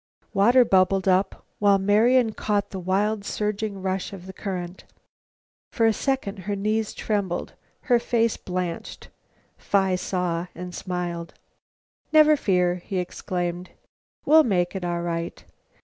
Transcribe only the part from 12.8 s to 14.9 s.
exclaimed; "we'll make it